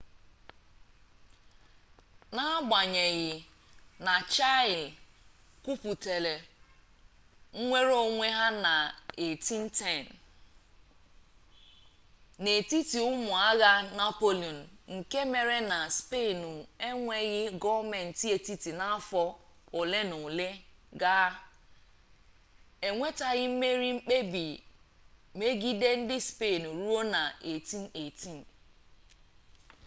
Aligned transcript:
n’agbanyeghị 2.35 3.31
na 4.05 4.13
chile 4.33 4.83
kwupụtara 5.63 6.35
nnwereonwe 7.59 8.27
ha 8.37 8.47
na 8.65 8.73
1810 9.25 10.07
n’etiti 12.43 12.97
ụmụ 13.11 13.31
agha 13.49 13.71
napoleon 13.99 14.59
nke 14.95 15.19
mere 15.31 15.57
na 15.71 15.79
spenụ 15.97 16.51
enweghị 16.87 17.41
gọọmentị 17.61 18.25
etiti 18.35 18.71
n'afọ 18.79 19.23
olenaole 19.79 20.49
gaa 21.01 21.29
e 22.87 22.89
nwetaghị 22.97 23.45
mmerị 23.51 23.89
mkpebi 23.97 24.45
megide 25.39 25.89
ndị 26.01 26.17
spenụ 26.27 26.69
ruo 26.79 27.01
na 27.13 27.21
1818 27.55 28.39